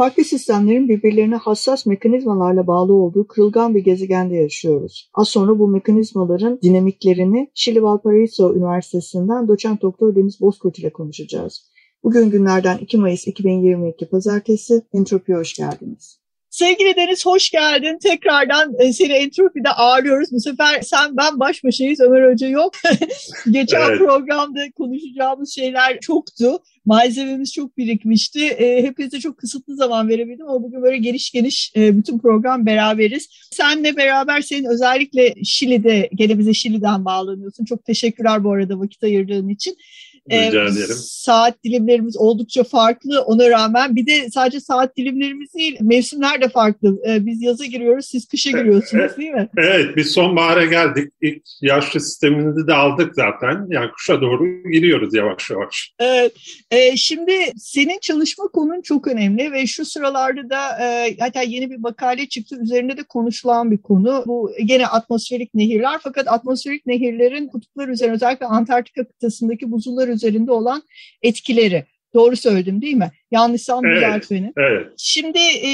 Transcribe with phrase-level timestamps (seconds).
[0.00, 5.10] Farklı sistemlerin birbirlerine hassas mekanizmalarla bağlı olduğu kırılgan bir gezegende yaşıyoruz.
[5.14, 11.70] Az sonra bu mekanizmaların dinamiklerini Şili Valparaiso Üniversitesi'nden doçent doktor Deniz Bozkurt ile konuşacağız.
[12.04, 14.82] Bugün günlerden 2 Mayıs 2022 Pazartesi.
[14.92, 16.19] Entropi'ye hoş geldiniz.
[16.50, 17.98] Sevgili Deniz hoş geldin.
[17.98, 20.32] Tekrardan e, seni Entropi'de ağırlıyoruz.
[20.32, 22.00] Bu sefer sen ben baş başayız.
[22.00, 22.72] Ömer Hoca yok.
[23.50, 23.98] Geçen evet.
[23.98, 26.58] programda konuşacağımız şeyler çoktu.
[26.84, 28.46] Malzememiz çok birikmişti.
[28.46, 33.28] E, hepinize çok kısıtlı zaman verebildim ama bugün böyle geniş geniş e, bütün program beraberiz.
[33.50, 37.64] Senle beraber senin özellikle Şili'de, gene bize Şili'den bağlanıyorsun.
[37.64, 39.76] Çok teşekkürler bu arada vakit ayırdığın için.
[40.30, 40.96] Rica ederim.
[40.98, 43.96] Saat dilimlerimiz oldukça farklı ona rağmen.
[43.96, 46.98] Bir de sadece saat dilimlerimiz değil, mevsimler de farklı.
[47.08, 49.48] Ee, biz yaza giriyoruz, siz kışa giriyorsunuz değil mi?
[49.56, 51.12] Evet, biz sonbahara geldik.
[51.22, 53.66] İlk yaşlı sistemimizi de aldık zaten.
[53.68, 55.94] Yani kışa doğru giriyoruz yavaş yavaş.
[55.98, 56.32] Evet.
[56.70, 61.76] Ee, şimdi senin çalışma konun çok önemli ve şu sıralarda da e, hatta yeni bir
[61.76, 62.56] makale çıktı.
[62.62, 64.24] Üzerinde de konuşulan bir konu.
[64.26, 66.00] Bu gene atmosferik nehirler.
[66.02, 70.82] Fakat atmosferik nehirlerin kutuplar üzerine özellikle Antarktika kıtasındaki buzullar üzerinde olan
[71.22, 71.84] etkileri.
[72.14, 73.10] Doğru söyledim değil mi?
[73.30, 74.52] Yanlışsam evet, düzelt beni.
[74.56, 74.86] Evet.
[74.98, 75.70] Şimdi e,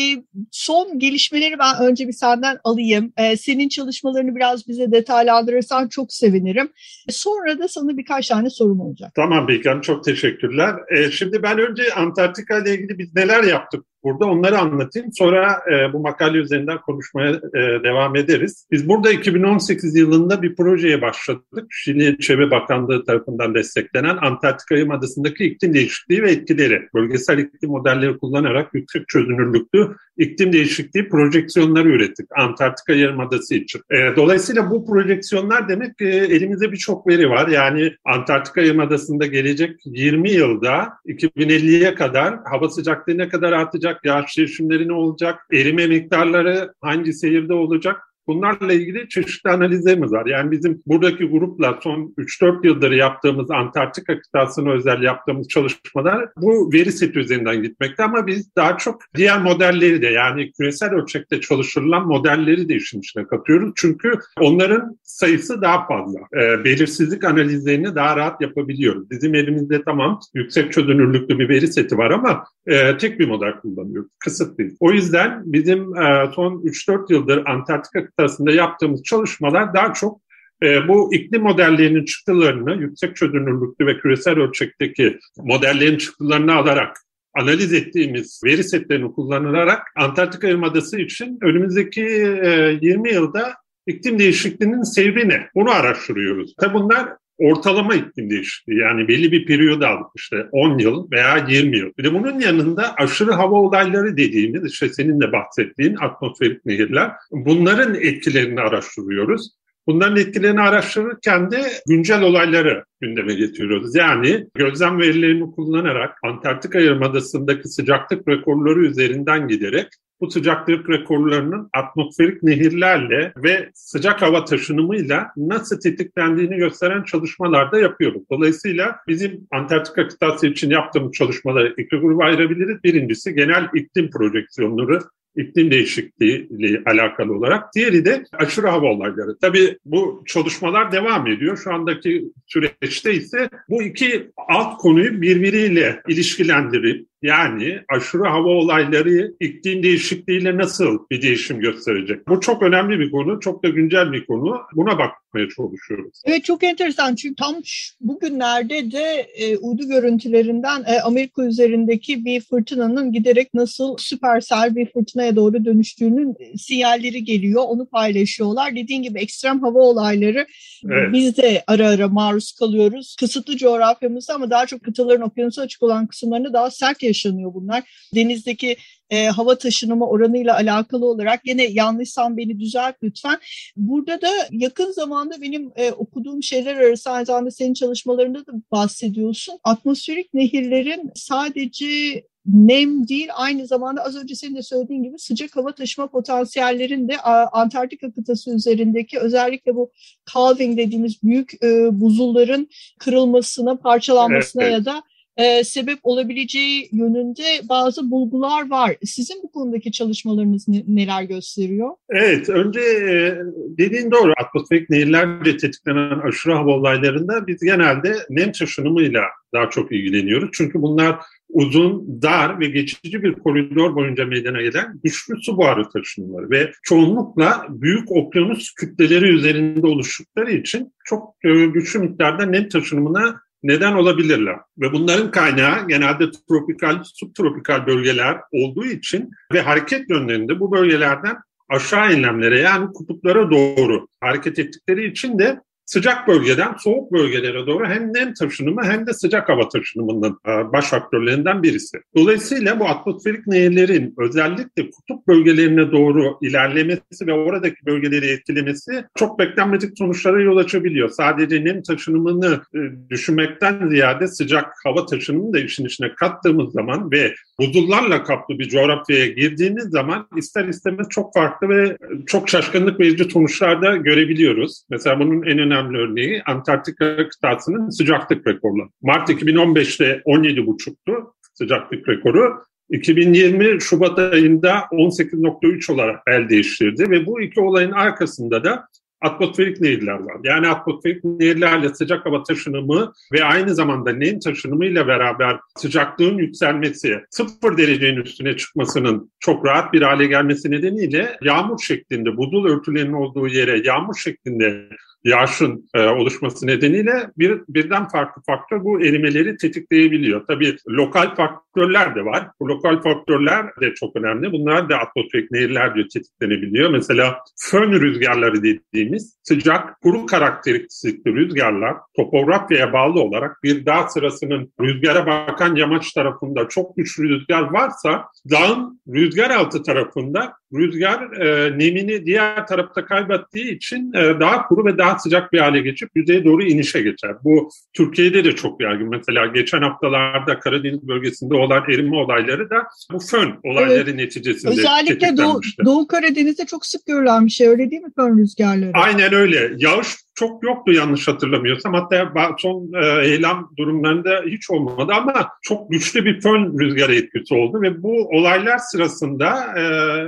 [0.50, 3.12] son gelişmeleri ben önce bir senden alayım.
[3.16, 6.68] E, senin çalışmalarını biraz bize detaylandırırsan çok sevinirim.
[7.08, 9.12] Sonra da sana birkaç tane sorum olacak.
[9.16, 10.74] Tamam Bilgem çok teşekkürler.
[10.96, 15.12] E, şimdi ben önce Antarktika ile ilgili biz neler yaptık burada onları anlatayım.
[15.12, 18.66] Sonra e, bu makale üzerinden konuşmaya e, devam ederiz.
[18.70, 21.66] Biz burada 2018 yılında bir projeye başladık.
[21.70, 26.88] Şili Çevre Bakanlığı tarafından desteklenen Antarktika Yarımadası'ndaki iklim değişikliği ve etkileri.
[26.94, 33.80] Bölgesel iklim modelleri kullanarak yüksek çözünürlüklü iklim değişikliği projeksiyonları ürettik Antarktika Yarımadası için.
[33.90, 37.48] E, dolayısıyla bu projeksiyonlar demek ki elimizde birçok veri var.
[37.48, 44.88] Yani Antarktika Yarımadası'nda gelecek 20 yılda 2050'ye kadar hava sıcaklığı ne kadar artacak, yağış değişimleri
[44.88, 47.96] ne olacak, erime miktarları hangi seyirde olacak
[48.26, 50.26] Bunlarla ilgili çeşitli analizlerimiz var.
[50.26, 56.92] Yani bizim buradaki grupla son 3-4 yıldır yaptığımız Antarktika kıtasına özel yaptığımız çalışmalar bu veri
[56.92, 62.68] seti üzerinden gitmekte ama biz daha çok diğer modelleri de yani küresel ölçekte çalıştırılan modelleri
[62.68, 63.72] de işin içine katıyoruz.
[63.76, 66.18] Çünkü onların sayısı daha fazla.
[66.20, 69.10] E, belirsizlik analizlerini daha rahat yapabiliyoruz.
[69.10, 74.10] Bizim elimizde tamam yüksek çözünürlüklü bir veri seti var ama e, tek bir model kullanıyoruz.
[74.18, 74.76] Kısıtlıyız.
[74.80, 80.20] O yüzden bizim e, son 3-4 yıldır Antarktika arasında yaptığımız çalışmalar daha çok
[80.62, 86.96] e, bu iklim modellerinin çıktılarını yüksek çözünürlüklü ve küresel ölçekteki modellerin çıktılarını alarak
[87.34, 92.04] analiz ettiğimiz veri setlerini kullanarak Antarktika Yarımadası için önümüzdeki
[92.42, 93.54] e, 20 yılda
[93.86, 95.48] iklim değişikliğinin seyri ne?
[95.54, 96.54] Bunu araştırıyoruz.
[96.60, 97.08] Tabi bunlar
[97.38, 101.92] ortalama iklim değişikliği yani belli bir periyoda aldık işte 10 yıl veya 20 yıl.
[101.98, 107.94] Bir de bunun yanında aşırı hava olayları dediğimiz işte senin de bahsettiğin atmosferik nehirler bunların
[107.94, 109.50] etkilerini araştırıyoruz.
[109.86, 113.94] Bunların etkilerini araştırırken de güncel olayları gündeme getiriyoruz.
[113.94, 119.88] Yani gözlem verilerini kullanarak Antarktika Yarımadası'ndaki sıcaklık rekorları üzerinden giderek
[120.20, 128.22] bu sıcaklık rekorlarının atmosferik nehirlerle ve sıcak hava taşınımıyla nasıl tetiklendiğini gösteren çalışmalar da yapıyoruz.
[128.30, 132.84] Dolayısıyla bizim Antarktika kıtası için yaptığımız çalışmaları iki gruba ayırabiliriz.
[132.84, 135.00] Birincisi genel iklim projeksiyonları
[135.36, 137.74] iklim değişikliği ile alakalı olarak.
[137.74, 139.38] Diğeri de aşırı hava olayları.
[139.40, 141.56] Tabii bu çalışmalar devam ediyor.
[141.64, 149.82] Şu andaki süreçte ise bu iki alt konuyu birbiriyle ilişkilendirip yani aşırı hava olayları iklim
[149.82, 152.28] değişikliğiyle nasıl bir değişim gösterecek?
[152.28, 154.60] Bu çok önemli bir konu, çok da güncel bir konu.
[154.74, 154.98] Buna
[155.36, 156.22] bakmaya çalışıyoruz.
[156.24, 157.54] Evet çok enteresan çünkü tam
[158.00, 165.36] bugünlerde de e, uydu görüntülerinden e, Amerika üzerindeki bir fırtınanın giderek nasıl süpersel bir fırtınaya
[165.36, 167.62] doğru dönüştüğünün e, sinyalleri geliyor.
[167.66, 168.76] Onu paylaşıyorlar.
[168.76, 170.46] Dediğin gibi ekstrem hava olayları
[170.90, 171.12] evet.
[171.12, 173.16] biz de ara ara maruz kalıyoruz.
[173.20, 177.84] Kısıtlı coğrafyamızda ama daha çok kıtaların okyanusa açık olan kısımlarında daha sert yaşanıyor bunlar.
[178.14, 178.76] Denizdeki
[179.10, 183.38] e, hava taşınımı oranıyla alakalı olarak yine yanlışsam beni düzelt lütfen.
[183.76, 189.58] Burada da yakın zamanda benim e, okuduğum şeyler arasında aynı zamanda senin çalışmalarında da bahsediyorsun.
[189.64, 195.72] Atmosferik nehirlerin sadece nem değil aynı zamanda az önce senin de söylediğin gibi sıcak hava
[195.72, 197.20] taşıma potansiyellerin de
[197.52, 199.90] Antarktika kıtası üzerindeki özellikle bu
[200.34, 202.68] calving dediğimiz büyük e, buzulların
[202.98, 204.72] kırılmasına, parçalanmasına evet.
[204.72, 205.02] ya da
[205.36, 208.96] e, sebep olabileceği yönünde bazı bulgular var.
[209.04, 211.90] Sizin bu konudaki çalışmalarınız ne, neler gösteriyor?
[212.10, 213.36] Evet, önce e,
[213.78, 214.32] dediğin doğru.
[214.44, 219.22] Atmosferik nehirlerle tetiklenen aşırı hava olaylarında biz genelde nem taşınımıyla
[219.54, 220.50] daha çok ilgileniyoruz.
[220.52, 221.16] Çünkü bunlar
[221.48, 227.66] uzun, dar ve geçici bir koridor boyunca meydana gelen güçlü su buharı taşınımları ve çoğunlukla
[227.68, 234.56] büyük okyanus kütleleri üzerinde oluştukları için çok e, güçlü miktarda nem taşınımına neden olabilirler.
[234.78, 241.36] Ve bunların kaynağı genelde tropikal, subtropikal bölgeler olduğu için ve hareket yönlerinde bu bölgelerden
[241.68, 248.14] aşağı enlemlere yani kutuplara doğru hareket ettikleri için de sıcak bölgeden soğuk bölgelere doğru hem
[248.14, 251.98] nem taşınımı hem de sıcak hava taşınımının e, baş faktörlerinden birisi.
[252.16, 259.98] Dolayısıyla bu atmosferik nehirlerin özellikle kutup bölgelerine doğru ilerlemesi ve oradaki bölgeleri etkilemesi çok beklenmedik
[259.98, 261.08] sonuçlara yol açabiliyor.
[261.08, 262.78] Sadece nem taşınımını e,
[263.10, 269.26] düşünmekten ziyade sıcak hava taşınımını da işin içine kattığımız zaman ve buzullarla kaplı bir coğrafyaya
[269.26, 274.82] girdiğimiz zaman ister istemez çok farklı ve çok şaşkınlık verici sonuçlar da görebiliyoruz.
[274.90, 278.90] Mesela bunun en önemli örneği Antarktika kıtasının sıcaklık rekoru.
[279.02, 282.66] Mart 2015'te 17,5'tu sıcaklık rekoru.
[282.90, 288.88] 2020 Şubat ayında 18.3 olarak el değiştirdi ve bu iki olayın arkasında da
[289.20, 290.36] atmosferik nehirler var.
[290.44, 297.78] Yani atmosferik nehirlerle sıcak hava taşınımı ve aynı zamanda nem taşınımıyla beraber sıcaklığın yükselmesi, sıfır
[297.78, 303.82] derecenin üstüne çıkmasının çok rahat bir hale gelmesi nedeniyle yağmur şeklinde, buzul örtülerinin olduğu yere
[303.84, 304.88] yağmur şeklinde
[305.26, 310.46] yağışın e, oluşması nedeniyle bir birden farklı faktör bu erimeleri tetikleyebiliyor.
[310.46, 312.48] Tabii lokal faktörler de var.
[312.60, 314.52] Bu lokal faktörler de çok önemli.
[314.52, 316.90] Bunlar da atmosferik nehirlerce tetiklenebiliyor.
[316.90, 318.62] Mesela fön rüzgarları
[319.06, 326.68] dediğimiz sıcak, kuru karakteristikli rüzgarlar topografyaya bağlı olarak bir dağ sırasının rüzgara bakan yamaç tarafında
[326.68, 334.12] çok güçlü rüzgar varsa dağın rüzgar altı tarafında rüzgar e, nemini diğer tarafta kaybettiği için
[334.12, 337.34] e, daha kuru ve daha sıcak bir hale geçip yüzeye doğru inişe geçer.
[337.44, 339.08] Bu Türkiye'de de çok yaygın.
[339.08, 342.76] Mesela geçen haftalarda Karadeniz bölgesinde olan erime olayları da
[343.12, 344.14] bu fön olayları evet.
[344.14, 348.90] neticesinde Özellikle Doğu, Doğu Karadeniz'de çok sık görülen bir şey öyle değil mi fön rüzgarları?
[348.94, 349.72] Aynen öyle.
[349.76, 351.94] Yağış çok yoktu yanlış hatırlamıyorsam.
[351.94, 357.82] Hatta son e, eylem durumlarında hiç olmadı ama çok güçlü bir fön rüzgarı etkisi oldu
[357.82, 359.82] ve bu olaylar sırasında e,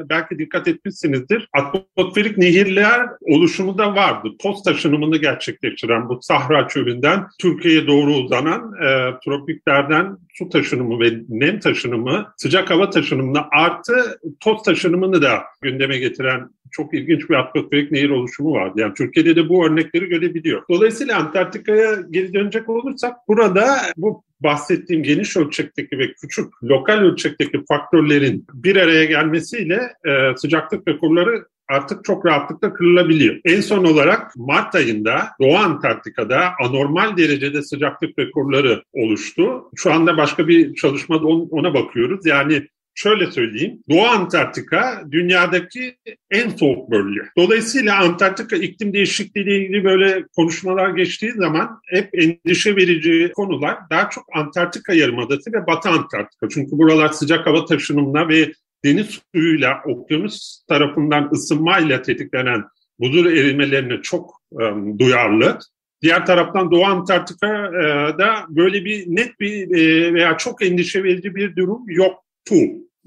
[0.08, 1.48] belki dikkat etmişsinizdir.
[1.52, 4.28] Atmosferik nehirler oluşumu da vardı.
[4.42, 11.60] Toz taşınımını gerçekleştiren bu Sahra çölünden Türkiye'ye doğru uzanan e, tropiklerden su taşınımı ve nem
[11.60, 18.10] taşınımı, sıcak hava taşınımını artı toz taşınımını da gündeme getiren çok ilginç bir atmosferik nehir
[18.10, 18.80] oluşumu vardı.
[18.80, 20.62] Yani Türkiye'de de bu örnekleri görebiliyor.
[20.70, 28.46] Dolayısıyla Antarktika'ya geri dönecek olursak burada bu bahsettiğim geniş ölçekteki ve küçük lokal ölçekteki faktörlerin
[28.54, 33.36] bir araya gelmesiyle e, sıcaklık rekorları artık çok rahatlıkla kırılabiliyor.
[33.44, 39.70] En son olarak Mart ayında Doğu Antarktika'da anormal derecede sıcaklık rekorları oluştu.
[39.76, 42.26] Şu anda başka bir çalışmada ona bakıyoruz.
[42.26, 43.82] Yani şöyle söyleyeyim.
[43.90, 45.96] Doğu Antarktika dünyadaki
[46.30, 47.20] en soğuk bölge.
[47.36, 54.10] Dolayısıyla Antarktika iklim değişikliği ile ilgili böyle konuşmalar geçtiği zaman hep endişe verici konular daha
[54.10, 56.48] çok Antarktika Yarımadası ve Batı Antarktika.
[56.48, 58.52] Çünkü buralar sıcak hava taşınımına ve
[58.84, 62.64] deniz suyuyla, okyanus tarafından ısınmayla tetiklenen
[63.00, 65.58] buzul erimelerine çok um, duyarlı.
[66.02, 71.82] Diğer taraftan Doğu Antarktika'da böyle bir net bir e, veya çok endişe verici bir durum
[71.88, 72.54] yoktu.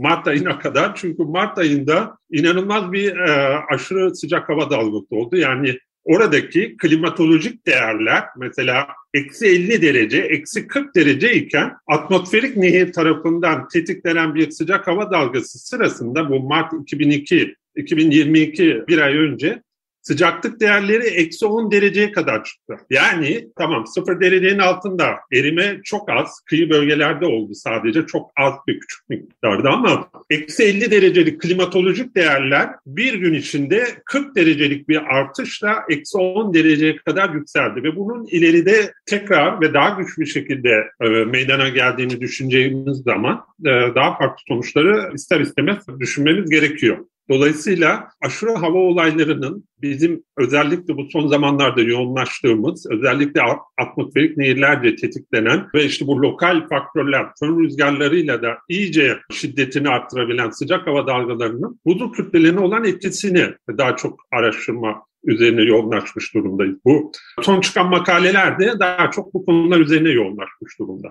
[0.01, 0.95] Mart ayına kadar.
[0.95, 5.37] Çünkü Mart ayında inanılmaz bir e, aşırı sıcak hava dalgası oldu.
[5.37, 13.67] Yani oradaki klimatolojik değerler mesela eksi 50 derece, eksi 40 derece iken atmosferik nehir tarafından
[13.67, 19.61] tetiklenen bir sıcak hava dalgası sırasında bu Mart 2002 2022 bir ay önce
[20.01, 22.75] sıcaklık değerleri eksi 10 dereceye kadar çıktı.
[22.89, 26.41] Yani tamam sıfır derecenin altında erime çok az.
[26.45, 32.69] Kıyı bölgelerde oldu sadece çok az bir küçük miktarda ama eksi 50 derecelik klimatolojik değerler
[32.85, 38.93] bir gün içinde 40 derecelik bir artışla eksi 10 dereceye kadar yükseldi ve bunun ileride
[39.05, 45.11] tekrar ve daha güçlü bir şekilde e, meydana geldiğini düşüneceğimiz zaman e, daha farklı sonuçları
[45.13, 46.97] ister istemez düşünmemiz gerekiyor.
[47.31, 53.41] Dolayısıyla aşırı hava olaylarının bizim özellikle bu son zamanlarda yoğunlaştığımız, özellikle
[53.81, 60.87] atmosferik nehirlerce tetiklenen ve işte bu lokal faktörler, fön rüzgarlarıyla da iyice şiddetini arttırabilen sıcak
[60.87, 63.45] hava dalgalarının buzul kütlelerine olan etkisini
[63.77, 66.75] daha çok araştırma üzerine yoğunlaşmış durumdayız.
[66.85, 67.11] Bu
[67.41, 71.09] son çıkan makalelerde daha çok bu konular üzerine yoğunlaşmış durumda.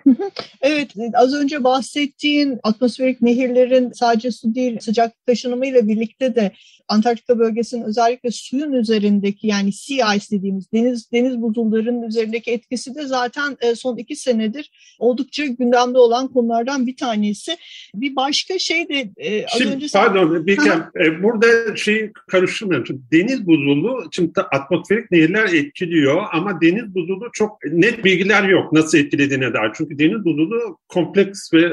[0.62, 6.52] evet, az önce bahsettiğin atmosferik nehirlerin sadece su değil sıcak taşınımıyla birlikte de
[6.90, 13.07] Antarktika bölgesinin özellikle suyun üzerindeki yani sea ice dediğimiz deniz deniz buzullarının üzerindeki etkisi de
[13.07, 17.57] zaten e, son iki senedir oldukça gündemde olan konulardan bir tanesi.
[17.95, 19.87] Bir başka şey de e, az Şimdi, önce...
[19.93, 23.07] Pardon Bilkem, e, burada şey karıştırmıyorum.
[23.12, 29.54] Deniz buzulu, şimdi atmosferik nehirler etkiliyor ama deniz buzulu çok net bilgiler yok nasıl etkilediğine
[29.54, 29.71] dair.
[29.75, 31.73] Çünkü deniz buzulu kompleks ve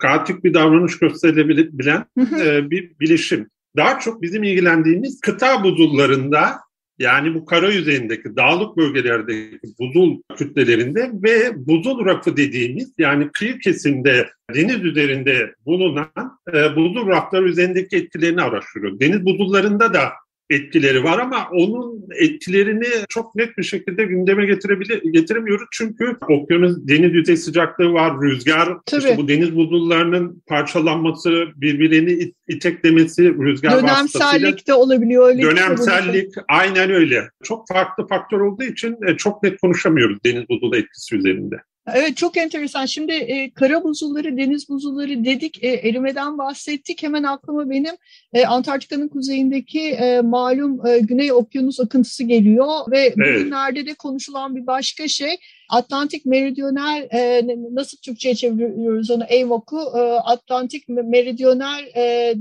[0.00, 3.48] kaotik bir davranış gösterebilen e, bir bilişim.
[3.76, 6.58] Daha çok bizim ilgilendiğimiz kıta buzullarında
[6.98, 14.28] yani bu kara yüzeyindeki dağlık bölgelerdeki buzul kütlelerinde ve buzul rafı dediğimiz yani kıyı kesimde
[14.54, 19.00] deniz üzerinde bulunan e, buzul rafları üzerindeki etkilerini araştırıyor.
[19.00, 20.12] Deniz buzullarında da
[20.50, 25.68] etkileri var ama onun etkilerini çok net bir şekilde gündeme getirebilir getiremiyoruz.
[25.72, 33.82] Çünkü okyanus deniz yüzey sıcaklığı var, rüzgar, işte bu deniz buzullarının parçalanması, birbirini iteklemesi, rüzgar
[33.82, 35.28] Dönemsellik de olabiliyor.
[35.28, 37.30] Öyle dönemsellik, aynen öyle.
[37.42, 41.56] Çok farklı faktör olduğu için e, çok net konuşamıyoruz deniz buzulu etkisi üzerinde.
[41.94, 42.86] Evet çok enteresan.
[42.86, 47.02] Şimdi e, kara buzulları, deniz buzulları dedik, e, erimeden bahsettik.
[47.02, 47.94] Hemen aklıma benim
[48.32, 53.16] e, Antarktika'nın kuzeyindeki e, malum e, Güney Okyanus akıntısı geliyor ve evet.
[53.16, 55.36] bugünlerde de konuşulan bir başka şey
[55.68, 62.34] Atlantik Meridional e, nasıl Türkçe'ye çeviriyoruz onu AMOC'u e, Atlantik Meridional e,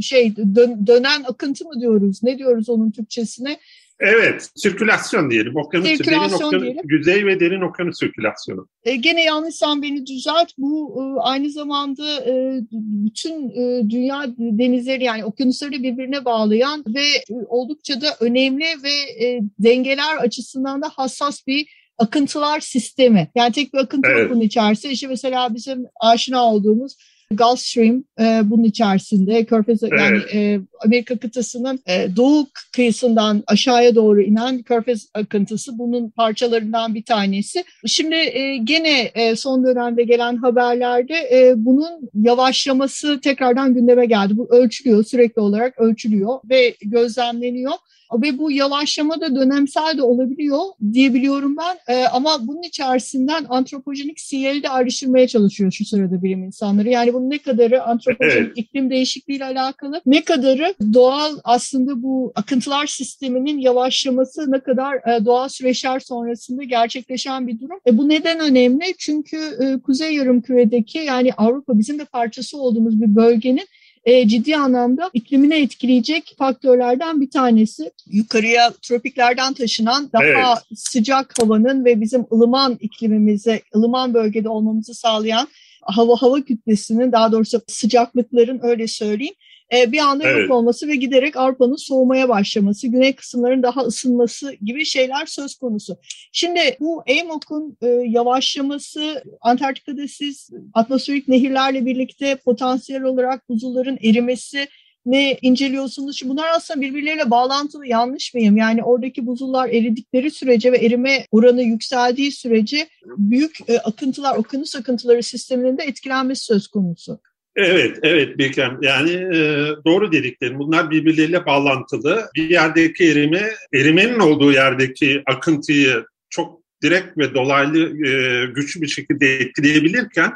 [0.00, 2.22] şey dön, dönen akıntı mı diyoruz?
[2.22, 3.58] Ne diyoruz onun Türkçesine?
[4.00, 5.56] Evet, sirkülasyon diyelim.
[5.56, 6.82] Okyanus, sirkülasyon derin okyanus, diyelim.
[6.84, 8.68] Güzey ve derin okyanus sirkülasyonu.
[8.84, 10.50] E, gene yanlışsam beni düzelt.
[10.58, 17.34] Bu e, aynı zamanda e, bütün e, dünya denizleri yani okyanusları birbirine bağlayan ve e,
[17.48, 21.66] oldukça da önemli ve e, dengeler açısından da hassas bir
[21.98, 23.30] akıntılar sistemi.
[23.34, 24.30] Yani tek bir akıntı evet.
[24.30, 24.92] bunun içerisinde.
[24.92, 26.96] İşte mesela bizim aşina olduğumuz
[27.30, 29.44] Gulf Stream e, bunun içerisinde.
[29.44, 29.92] Körfez evet.
[30.00, 37.04] yani e, Amerika kıtasının e, doğu kıyısından aşağıya doğru inen Körfez akıntısı bunun parçalarından bir
[37.04, 37.64] tanesi.
[37.86, 44.36] Şimdi e, gene e, son dönemde gelen haberlerde e, bunun yavaşlaması tekrardan gündeme geldi.
[44.36, 47.72] Bu ölçülüyor, sürekli olarak ölçülüyor ve gözlemleniyor
[48.12, 50.60] ve bu yavaşlama da dönemsel de olabiliyor
[50.92, 51.94] diyebiliyorum ben.
[51.94, 56.88] E, ama bunun içerisinden antropojenik sinyali de ayrıştırmaya çalışıyor şu sırada bilim insanları.
[56.88, 58.52] Yani bunun ne kadarı antropojenik evet.
[58.56, 65.24] iklim değişikliği ile alakalı, ne kadarı doğal aslında bu akıntılar sisteminin yavaşlaması ne kadar e,
[65.24, 67.80] doğal süreçler sonrasında gerçekleşen bir durum.
[67.86, 68.94] E, bu neden önemli?
[68.98, 73.66] Çünkü e, Kuzey Yarımküre'deki yani Avrupa bizim de parçası olduğumuz bir bölgenin
[74.04, 77.90] e, ciddi anlamda iklimine etkileyecek faktörlerden bir tanesi.
[78.06, 80.78] Yukarıya tropiklerden taşınan daha evet.
[80.78, 85.48] sıcak havanın ve bizim ılıman iklimimize, ılıman bölgede olmamızı sağlayan
[85.82, 89.34] hava hava kütlesinin daha doğrusu sıcaklıkların öyle söyleyeyim
[89.72, 90.42] bir anda evet.
[90.42, 95.96] yok olması ve giderek Avrupa'nın soğumaya başlaması, güney kısımların daha ısınması gibi şeyler söz konusu.
[96.32, 104.68] Şimdi bu AMOC'un e, yavaşlaması, Antarktika'da siz atmosferik nehirlerle birlikte potansiyel olarak buzulların erimesi
[105.06, 106.16] ne inceliyorsunuz?
[106.16, 108.56] Şimdi bunlar aslında birbirleriyle bağlantılı yanlış mıyım?
[108.56, 115.22] Yani oradaki buzullar eridikleri sürece ve erime oranı yükseldiği sürece büyük e, akıntılar, okyanus akıntıları
[115.22, 117.20] sisteminin de etkilenmesi söz konusu.
[117.56, 118.78] Evet, evet Bilkem.
[118.82, 120.58] Yani e, doğru dediklerim.
[120.58, 122.28] Bunlar birbirleriyle bağlantılı.
[122.36, 129.26] Bir yerdeki erime, erimenin olduğu yerdeki akıntıyı çok direkt ve dolaylı e, güçlü bir şekilde
[129.34, 130.32] etkileyebilirken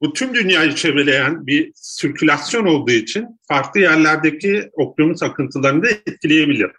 [0.00, 6.70] bu tüm dünyayı çevreleyen bir sirkülasyon olduğu için farklı yerlerdeki okyanus akıntılarını da etkileyebilir.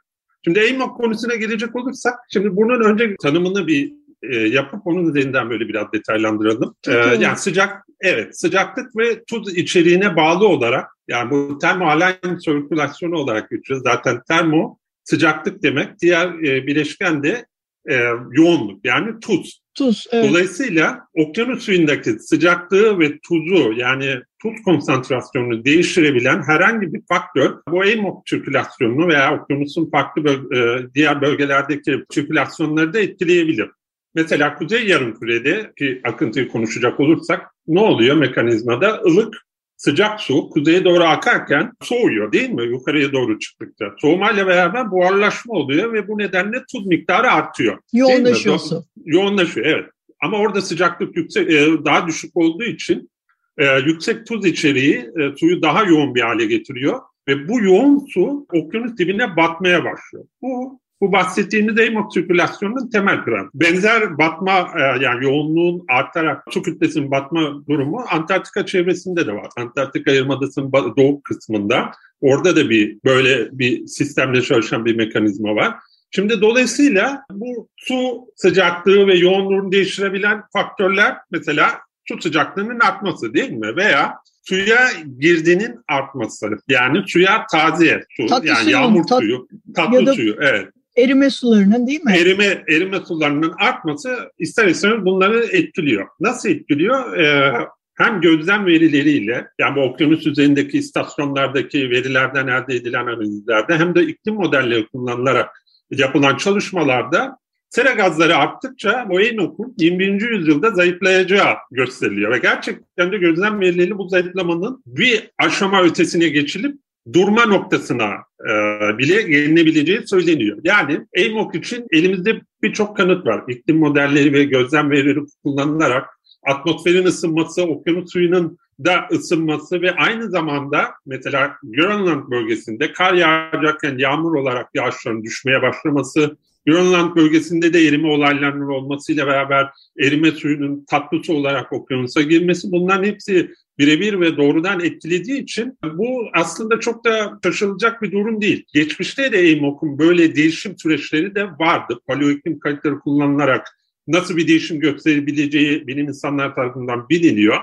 [0.43, 3.93] Şimdi AMOC konusuna gelecek olursak, şimdi bunun önce tanımını bir
[4.23, 6.75] e, yapıp onun üzerinden böyle biraz detaylandıralım.
[6.87, 13.49] E, yani sıcak, evet sıcaklık ve tuz içeriğine bağlı olarak yani bu termoalen sirkülasyonu olarak
[13.49, 13.81] geçiyor.
[13.83, 15.99] Zaten termo sıcaklık demek.
[16.01, 17.45] Diğer e, bileşken de
[17.89, 17.95] e,
[18.31, 19.61] yoğunluk yani tuz.
[19.75, 20.29] Tuz, evet.
[20.29, 28.21] Dolayısıyla okyanus suyundaki sıcaklığı ve tuzu yani tuz konsantrasyonunu değiştirebilen herhangi bir faktör bu AMOC
[28.25, 33.69] sirkülasyonunu veya okyanusun farklı böl- e, diğer bölgelerdeki sirkülasyonları da etkileyebilir.
[34.15, 39.01] Mesela kuzey yarımkürede ki akıntıyı konuşacak olursak ne oluyor mekanizmada?
[39.05, 39.45] ılık
[39.77, 42.63] sıcak su kuzeye doğru akarken soğuyor değil mi?
[42.63, 43.85] Yukarıya doğru çıktıkça.
[43.97, 47.77] Soğumayla beraber buharlaşma oluyor ve bu nedenle tuz miktarı artıyor.
[47.93, 48.83] Yoğunlaşıyor su.
[49.05, 49.85] Yoğunlaşıyor evet.
[50.21, 53.09] Ama orada sıcaklık yüksek, e, daha düşük olduğu için
[53.57, 58.47] e, yüksek tuz içeriği e, suyu daha yoğun bir hale getiriyor ve bu yoğun su
[58.53, 60.25] okyanus dibine batmaya başlıyor.
[60.41, 63.49] Bu bu bahsettiğimiz EMOK sirkülasyonunun temel prensibi.
[63.53, 69.47] Benzer batma e, yani yoğunluğun artarak su kütlesinin batma durumu Antarktika çevresinde de var.
[69.57, 75.75] Antarktika Yarımadası'nın doğu kısmında orada da bir böyle bir sistemle çalışan bir mekanizma var.
[76.11, 81.71] Şimdi dolayısıyla bu su sıcaklığı ve yoğunluğunu değiştirebilen faktörler mesela
[82.05, 83.75] su sıcaklığının artması değil mi?
[83.75, 84.79] Veya suya
[85.19, 86.49] girdinin artması.
[86.67, 90.69] Yani suya taze su, tatlı yani suyun, yağmur tat, suyu, tatlı suyu, evet.
[90.97, 92.13] Erime sularının değil mi?
[92.17, 96.07] Erime, erime sularının artması ister istemez bunları etkiliyor.
[96.19, 97.17] Nasıl etkiliyor?
[97.17, 97.53] Ee,
[97.97, 104.35] hem gözlem verileriyle yani bu okyanus üzerindeki istasyonlardaki verilerden elde edilen analizlerde hem de iklim
[104.35, 105.49] modelleri kullanılarak
[105.91, 107.37] yapılan çalışmalarda
[107.69, 110.29] sera gazları arttıkça bu Eynok'un 21.
[110.29, 112.31] yüzyılda zayıflayacağı gösteriliyor.
[112.31, 116.75] Ve gerçekten de gözlem verileri bu zayıflamanın bir aşama ötesine geçilip
[117.13, 118.53] durma noktasına e,
[118.97, 120.57] bile gelinebileceği söyleniyor.
[120.63, 123.43] Yani EMOK için elimizde birçok kanıt var.
[123.47, 126.05] İklim modelleri ve gözlem verileri kullanılarak
[126.47, 134.35] atmosferin ısınması, okyanus suyunun da ısınması ve aynı zamanda mesela Grönland bölgesinde kar yağacakken yağmur
[134.35, 139.69] olarak yağışların düşmeye başlaması, Grönland bölgesinde de erime olaylarının olmasıyla beraber
[139.99, 146.27] erime suyunun tatlı su olarak okyanusa girmesi bunların hepsi birebir ve doğrudan etkilediği için bu
[146.33, 148.65] aslında çok da şaşılacak bir durum değil.
[148.73, 151.99] Geçmişte de EMOK'un böyle değişim süreçleri de vardı.
[152.07, 153.67] Paleoiklim kayıtları kullanılarak
[154.07, 157.57] nasıl bir değişim gösterebileceği bilim insanlar tarafından biliniyor.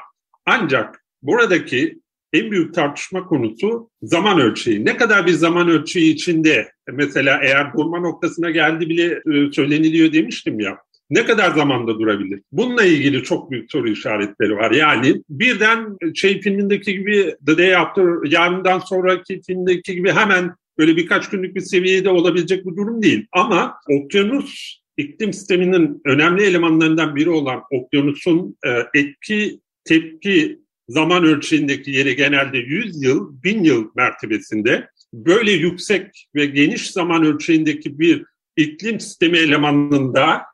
[0.46, 2.02] Ancak buradaki
[2.32, 4.84] en büyük tartışma konusu zaman ölçeği.
[4.84, 10.60] Ne kadar bir zaman ölçeği içinde mesela eğer durma noktasına geldi bile e, söyleniliyor demiştim
[10.60, 10.78] ya.
[11.12, 12.40] Ne kadar zamanda durabilir?
[12.52, 14.70] Bununla ilgili çok büyük soru işaretleri var.
[14.70, 21.30] Yani birden şey filmindeki gibi The Day After, yarından sonraki filmdeki gibi hemen böyle birkaç
[21.30, 23.26] günlük bir seviyede olabilecek bir durum değil.
[23.32, 32.16] Ama okyanus iklim sisteminin önemli elemanlarından biri olan okyanusun e, etki, tepki zaman ölçeğindeki yeri
[32.16, 38.24] genelde 100 yıl, 1000 yıl mertebesinde böyle yüksek ve geniş zaman ölçeğindeki bir
[38.56, 40.51] iklim sistemi elemanında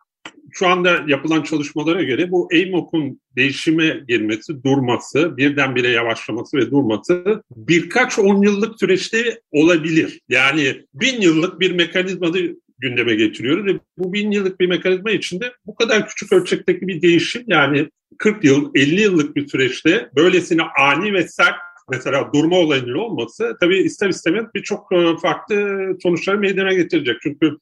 [0.59, 8.19] şu anda yapılan çalışmalara göre bu EIMOK'un değişime girmesi, durması, birdenbire yavaşlaması ve durması birkaç
[8.19, 10.21] on yıllık süreçte olabilir.
[10.29, 15.75] Yani bin yıllık bir mekanizmayı gündeme getiriyoruz ve bu bin yıllık bir mekanizma içinde bu
[15.75, 21.29] kadar küçük ölçekteki bir değişim yani 40 yıl, 50 yıllık bir süreçte böylesine ani ve
[21.29, 21.55] sert
[21.91, 27.17] mesela durma olayının olması tabii ister istemez birçok e, farklı sonuçları meydana getirecek.
[27.23, 27.57] Çünkü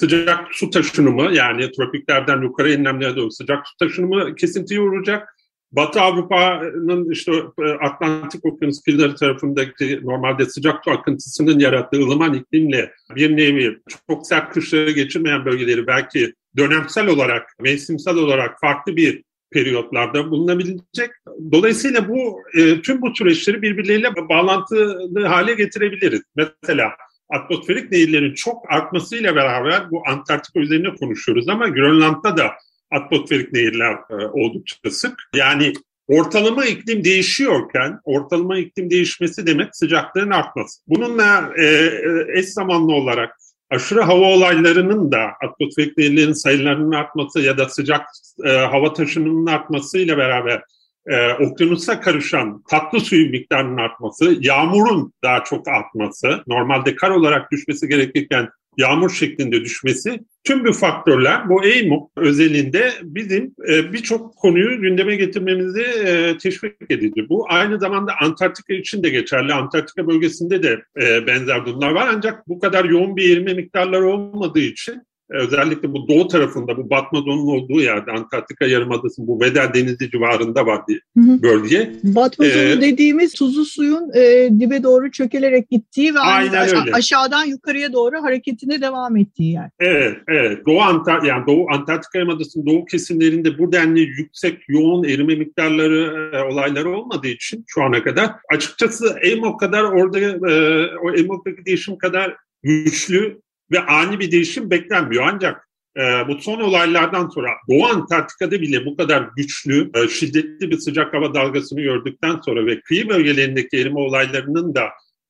[0.00, 5.34] sıcak su taşınımı yani tropiklerden yukarı enlemlere doğru sıcak su taşınımı kesintiye uğrayacak.
[5.72, 7.32] Batı Avrupa'nın işte
[7.62, 13.78] e, Atlantik Okyanus kıyıları tarafındaki normalde sıcak su akıntısının yarattığı ılıman iklimle bir nevi
[14.10, 21.10] çok sert kışları geçirmeyen bölgeleri belki dönemsel olarak, mevsimsel olarak farklı bir periyotlarda bulunabilecek.
[21.52, 26.22] Dolayısıyla bu e, tüm bu süreçleri birbirleriyle bağlantılı hale getirebiliriz.
[26.36, 26.90] Mesela
[27.30, 32.52] atmosferik nehirlerin çok artmasıyla beraber bu Antarktika üzerine konuşuyoruz ama Grönland'da da
[32.90, 35.14] atmosferik nehirler e, oldukça sık.
[35.34, 35.72] Yani
[36.08, 40.80] ortalama iklim değişiyorken ortalama iklim değişmesi demek sıcaklığın artması.
[40.86, 43.36] Bununla e, e, eş zamanlı olarak
[43.70, 48.06] aşırı hava olaylarının da atmosferik nehirlerin sayılarının artması ya da sıcak
[48.44, 50.62] e, hava taşınımının artmasıyla beraber
[51.06, 57.88] e, okyanusa karışan tatlı suyu miktarının artması, yağmurun daha çok artması, normalde kar olarak düşmesi
[57.88, 65.16] gerekirken yağmur şeklinde düşmesi tüm bu faktörler bu EIMOK özelinde bizim e, birçok konuyu gündeme
[65.16, 67.28] getirmemizi e, teşvik edici.
[67.28, 69.54] Bu aynı zamanda Antarktika için de geçerli.
[69.54, 74.60] Antarktika bölgesinde de e, benzer durumlar var ancak bu kadar yoğun bir erime miktarları olmadığı
[74.60, 80.10] için özellikle bu doğu tarafında bu Batma Donu'nun olduğu yerde Antarktika Yarımadası'nın bu Veda Denizi
[80.10, 81.92] civarında var bir bölge.
[82.04, 86.92] Batma Donu ee, dediğimiz tuzlu suyun e, dibe doğru çökelerek gittiği ve aş- öyle.
[86.92, 89.70] aşağıdan yukarıya doğru hareketine devam ettiği yer.
[89.80, 90.66] Evet, evet.
[90.66, 96.42] Doğu Antar yani Doğu Antarktika Yarımadası'nın doğu kesimlerinde bu denli yüksek yoğun erime miktarları e,
[96.42, 102.36] olayları olmadığı için şu ana kadar açıkçası EMO kadar orada e, o EMO'daki değişim kadar
[102.62, 103.40] güçlü
[103.72, 105.24] ve ani bir değişim beklenmiyor.
[105.32, 110.78] Ancak e, bu son olaylardan sonra Doğu Antarktika'da bile bu kadar güçlü, e, şiddetli bir
[110.78, 114.88] sıcak hava dalgasını gördükten sonra ve kıyı bölgelerindeki erime olaylarının da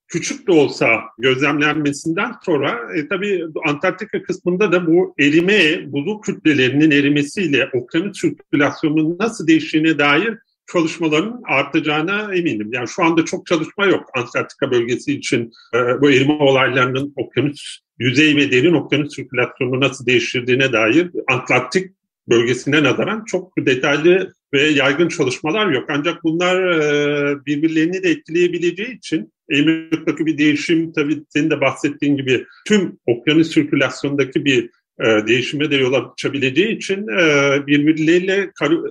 [0.09, 7.71] küçük de olsa gözlemlenmesinden sonra e, tabii Antarktika kısmında da bu erime, buzul kütlelerinin erimesiyle
[7.75, 10.39] okyanus sirkülasyonunun nasıl değiştiğine dair
[10.73, 12.71] çalışmaların artacağına eminim.
[12.73, 18.37] Yani şu anda çok çalışma yok Antarktika bölgesi için e, bu erime olaylarının okyanus yüzey
[18.37, 21.93] ve derin okyanus sirkülasyonunu nasıl değiştirdiğine dair Atlantik
[22.29, 25.85] bölgesine nazaran çok detaylı ve yaygın çalışmalar yok.
[25.89, 32.47] Ancak bunlar e, birbirlerini de etkileyebileceği için Emirlik'teki bir değişim tabii senin de bahsettiğin gibi
[32.67, 38.51] tüm okyanus sirkülasyondaki bir e, değişime de yol açabileceği için e, birbirleriyle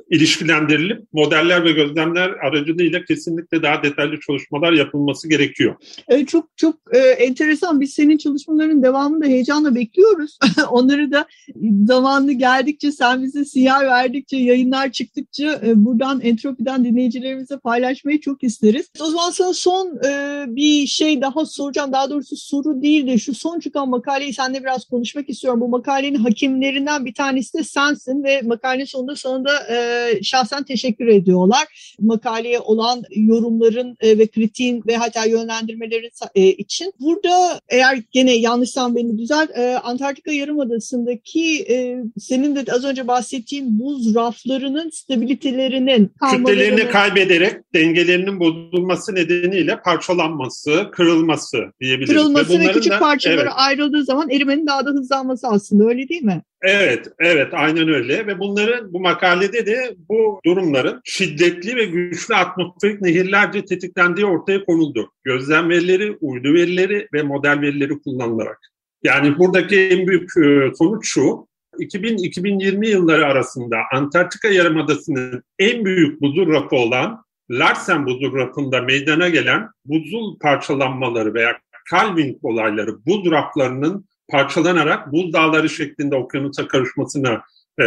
[0.09, 5.75] ilişkilendirilip modeller ve gözlemler aracılığıyla kesinlikle daha detaylı çalışmalar yapılması gerekiyor.
[6.07, 6.75] E, çok çok
[7.17, 7.81] enteresan.
[7.81, 10.37] Biz senin çalışmaların devamını da heyecanla bekliyoruz.
[10.69, 11.25] Onları da
[11.85, 18.91] zamanı geldikçe sen bize sinyal verdikçe, yayınlar çıktıkça buradan Entropi'den dinleyicilerimize paylaşmayı çok isteriz.
[18.99, 19.99] O zaman sana son
[20.55, 21.91] bir şey daha soracağım.
[21.91, 25.61] Daha doğrusu soru değil de şu son çıkan makaleyi seninle biraz konuşmak istiyorum.
[25.61, 30.63] Bu makale makalenin hakimlerinden bir tanesi de sensin ve makalenin sonunda sana da e, şahsen
[30.63, 31.95] teşekkür ediyorlar.
[31.99, 36.93] Makaleye olan yorumların e, ve kritiğin ve hatta yönlendirmelerin e, için.
[36.99, 43.79] Burada eğer gene yanlışsam beni düzelt, e, Antarktika Yarımadası'ndaki e, senin de az önce bahsettiğin
[43.79, 52.09] buz raflarının stabilitelerinin kütlelerini kaybederek dengelerinin bozulması nedeniyle parçalanması, kırılması diyebiliriz.
[52.09, 53.51] Kırılması ve, ve küçük da, parçalara evet.
[53.55, 56.41] ayrıldığı zaman erimenin daha da hızlanması aslında öyle değil mi?
[56.61, 63.01] Evet, evet aynen öyle ve bunların bu makalede de bu durumların şiddetli ve güçlü atmosferik
[63.01, 65.11] nehirlerce tetiklendiği ortaya konuldu.
[65.23, 68.59] Gözlem verileri, uydu verileri ve model verileri kullanılarak.
[69.03, 71.47] Yani buradaki en büyük e, sonuç şu,
[71.79, 79.69] 2000-2020 yılları arasında Antarktika Yarımadası'nın en büyük buzul rafı olan Larsen buzul rafında meydana gelen
[79.85, 81.59] buzul parçalanmaları veya
[81.91, 87.41] calving olayları, buz raflarının parçalanarak buz dağları şeklinde okyanusa karışmasına
[87.79, 87.85] e,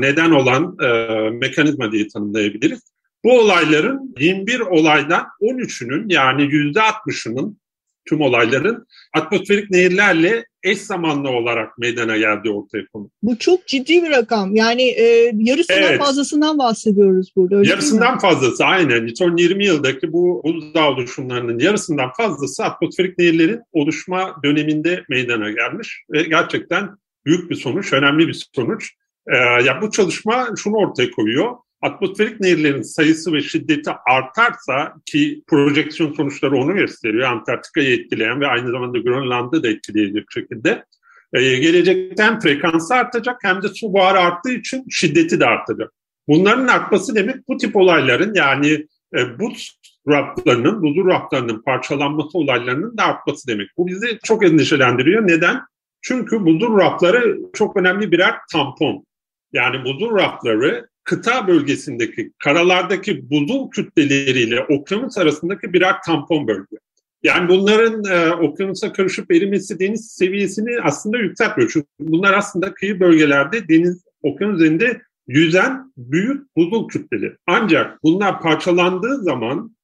[0.00, 0.88] neden olan e,
[1.30, 2.94] mekanizma diye tanımlayabiliriz.
[3.24, 7.58] Bu olayların 21 olaydan 13'ünün yani %60'ının
[8.04, 13.10] tüm olayların atmosferik nehirlerle eş zamanlı olarak meydana geldiği ortaya konuldu.
[13.22, 14.56] Bu çok ciddi bir rakam.
[14.56, 15.98] Yani e, yarısından evet.
[15.98, 17.56] fazlasından bahsediyoruz burada.
[17.56, 19.06] Öyle yarısından fazlası aynen.
[19.14, 26.04] Son 20 yıldaki bu buzdağ oluşumlarının yarısından fazlası atmosferik nehirlerin oluşma döneminde meydana gelmiş.
[26.10, 26.88] Ve gerçekten
[27.26, 28.90] büyük bir sonuç, önemli bir sonuç.
[29.32, 36.12] Ee, ya bu çalışma şunu ortaya koyuyor atmosferik nehirlerin sayısı ve şiddeti artarsa ki projeksiyon
[36.12, 37.28] sonuçları onu gösteriyor.
[37.28, 40.84] Antarktika'yı etkileyen ve aynı zamanda Grönland'ı da etkileyecek şekilde.
[41.32, 45.92] Ee, gelecekten frekansı artacak hem de su buharı arttığı için şiddeti de artacak.
[46.28, 53.04] Bunların artması demek bu tip olayların yani e, buz raflarının, buzul raflarının parçalanması olaylarının da
[53.04, 53.68] artması demek.
[53.76, 55.26] Bu bizi çok endişelendiriyor.
[55.26, 55.60] Neden?
[56.02, 59.04] Çünkü buzul rafları çok önemli birer tampon.
[59.52, 66.76] Yani buzul rafları kıta bölgesindeki karalardaki buzul kütleleriyle okyanus arasındaki birer tampon bölge.
[67.22, 71.70] Yani bunların e, okyanusa karışıp erimesi deniz seviyesini aslında yükseltmiyor.
[71.72, 77.36] Çünkü bunlar aslında kıyı bölgelerde deniz okyanus üzerinde yüzen büyük buzul kütleleri.
[77.46, 79.76] Ancak bunlar parçalandığı zaman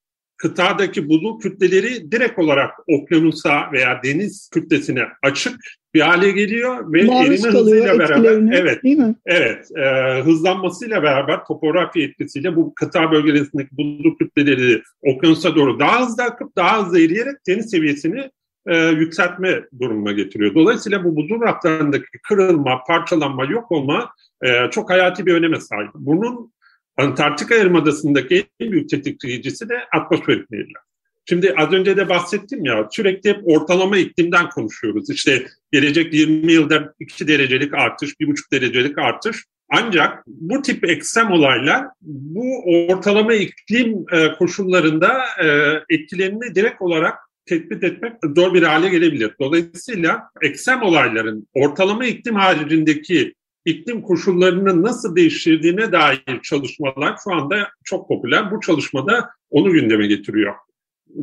[0.42, 5.60] kıtadaki buzul kütleleri direkt olarak okyanusa veya deniz kütlesine açık
[5.94, 8.80] bir hale geliyor ve Maruz erime hızıyla beraber evet
[9.26, 16.22] evet e, hızlanmasıyla beraber topografi etkisiyle bu kıta bölgelerindeki buzul kütleleri okyanusa doğru daha hızlı
[16.22, 18.30] akıp daha hızlı eriyerek deniz seviyesini
[18.66, 20.54] e, yükseltme durumuna getiriyor.
[20.54, 24.10] Dolayısıyla bu buzul raflarındaki kırılma, parçalanma, yok olma
[24.44, 25.90] e, çok hayati bir öneme sahip.
[25.94, 26.52] Bunun
[26.96, 30.82] Antarktika Yarımadası'ndaki en büyük tetikleyicisi de atmosferik nehirler.
[31.28, 35.10] Şimdi az önce de bahsettim ya sürekli hep ortalama iklimden konuşuyoruz.
[35.10, 39.44] İşte gelecek 20 yılda 2 derecelik artış, 1,5 derecelik artış.
[39.72, 45.46] Ancak bu tip ekstrem olaylar bu ortalama iklim e, koşullarında e,
[45.94, 47.14] etkilerini direkt olarak
[47.46, 49.30] tespit etmek zor bir hale gelebilir.
[49.40, 58.08] Dolayısıyla ekstrem olayların ortalama iklim haricindeki iklim koşullarının nasıl değiştirdiğine dair çalışmalar şu anda çok
[58.08, 58.50] popüler.
[58.50, 60.54] Bu çalışmada onu gündeme getiriyor.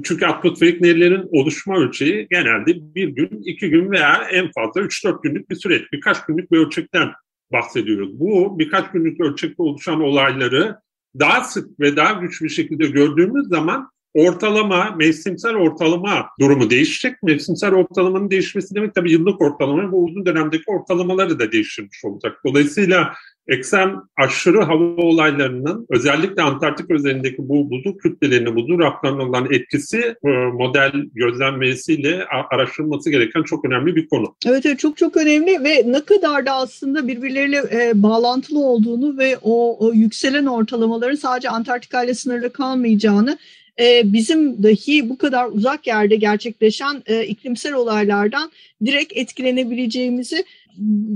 [0.03, 5.23] Çünkü atmosferik nehirlerin oluşma ölçeği genelde bir gün, iki gün veya en fazla üç dört
[5.23, 5.81] günlük bir süreç.
[5.93, 7.09] Birkaç günlük bir ölçekten
[7.51, 8.19] bahsediyoruz.
[8.19, 10.75] Bu birkaç günlük ölçekte oluşan olayları
[11.19, 17.23] daha sık ve daha güçlü bir şekilde gördüğümüz zaman ortalama, mevsimsel ortalama durumu değişecek.
[17.23, 22.41] Mevsimsel ortalamanın değişmesi demek tabii yıllık ortalama bu uzun dönemdeki ortalamaları da değiştirmiş olacak.
[22.45, 23.13] Dolayısıyla
[23.47, 30.29] eksen aşırı hava olaylarının özellikle Antarktika üzerindeki bu buzul kütlelerine, buzul raflarına olan etkisi e,
[30.53, 34.35] model gözlem verisiyle araştırılması gereken çok önemli bir konu.
[34.45, 39.37] Evet, evet çok çok önemli ve ne kadar da aslında birbirleriyle e, bağlantılı olduğunu ve
[39.41, 43.37] o, o yükselen ortalamaların sadece Antarktika ile sınırlı kalmayacağını
[43.79, 48.51] e, bizim dahi bu kadar uzak yerde gerçekleşen e, iklimsel olaylardan
[48.85, 50.45] direkt etkilenebileceğimizi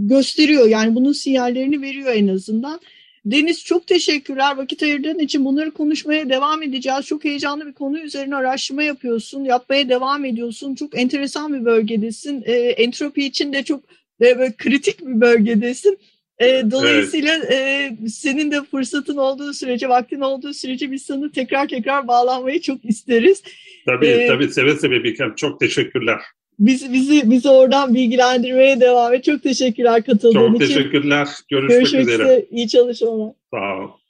[0.07, 0.67] gösteriyor.
[0.67, 2.79] Yani bunun sinyallerini veriyor en azından.
[3.25, 7.05] Deniz çok teşekkürler vakit ayırdığın için bunları konuşmaya devam edeceğiz.
[7.05, 10.75] Çok heyecanlı bir konu üzerine araştırma yapıyorsun, yapmaya devam ediyorsun.
[10.75, 12.43] Çok enteresan bir bölgedesin.
[12.45, 13.83] E, entropi için de çok
[14.21, 15.97] e, böyle kritik bir bölgedesin.
[16.41, 17.91] E, dolayısıyla evet.
[18.03, 22.85] e, senin de fırsatın olduğu sürece, vaktin olduğu sürece biz sana tekrar tekrar bağlanmayı çok
[22.85, 23.43] isteriz.
[23.85, 25.35] Tabii ee, tabii seve seve Bikem.
[25.35, 26.19] Çok teşekkürler.
[26.59, 29.23] Biz, bizi bizi oradan bilgilendirmeye devam et.
[29.23, 30.59] Çok teşekkürler katıldığın için.
[30.59, 31.27] Çok teşekkürler.
[31.49, 32.23] Görüşmek, Görüşmek üzere.
[32.23, 32.45] üzere.
[32.51, 33.31] İyi çalışmalar.
[33.53, 34.00] Sağ ol.